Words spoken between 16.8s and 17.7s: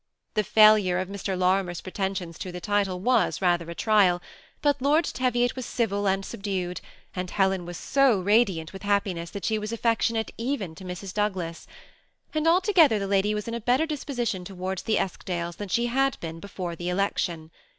election.